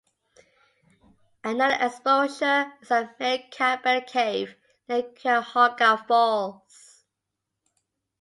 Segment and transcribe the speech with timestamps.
[1.43, 4.55] Another exposure is at Mary Campbell Cave
[4.89, 7.03] near Cuyahoga Falls.